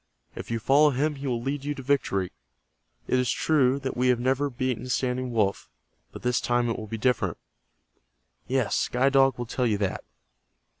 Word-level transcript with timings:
If 0.33 0.49
you 0.49 0.57
follow 0.57 0.89
him 0.89 1.13
he 1.17 1.27
will 1.27 1.43
lead 1.43 1.63
you 1.63 1.75
to 1.75 1.83
victory. 1.83 2.31
It 3.05 3.19
is 3.19 3.29
true 3.29 3.77
that 3.81 3.95
we 3.95 4.07
have 4.07 4.19
never 4.19 4.49
beaten 4.49 4.89
Standing 4.89 5.31
Wolf, 5.31 5.69
but 6.11 6.23
this 6.23 6.41
time 6.41 6.69
it 6.71 6.77
will 6.79 6.87
be 6.87 6.97
different. 6.97 7.37
Yes, 8.47 8.75
Sky 8.75 9.09
Dog 9.09 9.37
will 9.37 9.45
tell 9.45 9.67
you 9.67 9.77
that. 9.77 10.03